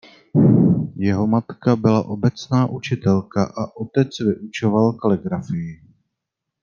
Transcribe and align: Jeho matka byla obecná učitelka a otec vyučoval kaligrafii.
Jeho 0.95 1.27
matka 1.27 1.75
byla 1.75 2.05
obecná 2.05 2.65
učitelka 2.69 3.43
a 3.45 3.77
otec 3.77 4.09
vyučoval 4.19 4.93
kaligrafii. 4.93 5.81